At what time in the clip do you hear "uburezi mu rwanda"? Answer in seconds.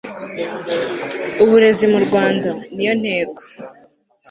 1.43-2.49